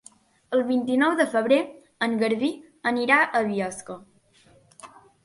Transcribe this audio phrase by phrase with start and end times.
[0.57, 1.59] El vint-i-nou de febrer
[2.07, 2.49] en Garbí
[2.93, 3.99] anirà a Biosca.